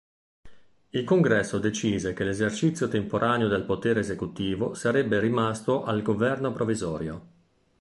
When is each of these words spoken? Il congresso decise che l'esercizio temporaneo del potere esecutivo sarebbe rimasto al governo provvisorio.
Il 0.89 1.03
congresso 1.03 1.59
decise 1.59 2.13
che 2.13 2.23
l'esercizio 2.23 2.87
temporaneo 2.87 3.47
del 3.47 3.65
potere 3.65 3.99
esecutivo 3.99 4.73
sarebbe 4.73 5.19
rimasto 5.19 5.83
al 5.83 6.01
governo 6.01 6.51
provvisorio. 6.51 7.27